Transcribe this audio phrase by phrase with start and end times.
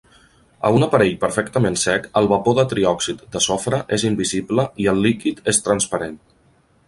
[0.67, 5.05] A un aparell perfectament sec, el vapor de triòxid de sofre és invisible i el
[5.09, 6.19] liquid és transparent.